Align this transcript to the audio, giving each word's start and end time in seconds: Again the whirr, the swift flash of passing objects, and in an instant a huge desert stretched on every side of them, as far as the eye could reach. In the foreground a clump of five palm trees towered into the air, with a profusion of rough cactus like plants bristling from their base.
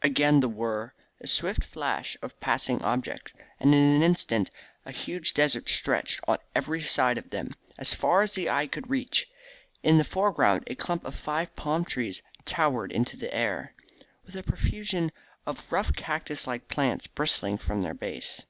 Again 0.00 0.38
the 0.38 0.48
whirr, 0.48 0.92
the 1.20 1.26
swift 1.26 1.64
flash 1.64 2.16
of 2.22 2.38
passing 2.38 2.80
objects, 2.82 3.32
and 3.58 3.74
in 3.74 3.82
an 3.82 4.00
instant 4.04 4.48
a 4.86 4.92
huge 4.92 5.34
desert 5.34 5.68
stretched 5.68 6.20
on 6.28 6.38
every 6.54 6.80
side 6.80 7.18
of 7.18 7.30
them, 7.30 7.56
as 7.76 7.92
far 7.92 8.22
as 8.22 8.30
the 8.30 8.48
eye 8.48 8.68
could 8.68 8.88
reach. 8.88 9.28
In 9.82 9.98
the 9.98 10.04
foreground 10.04 10.62
a 10.68 10.76
clump 10.76 11.04
of 11.04 11.16
five 11.16 11.56
palm 11.56 11.84
trees 11.84 12.22
towered 12.44 12.92
into 12.92 13.16
the 13.16 13.34
air, 13.34 13.74
with 14.24 14.36
a 14.36 14.44
profusion 14.44 15.10
of 15.46 15.72
rough 15.72 15.92
cactus 15.96 16.46
like 16.46 16.68
plants 16.68 17.08
bristling 17.08 17.58
from 17.58 17.82
their 17.82 17.92
base. 17.92 18.46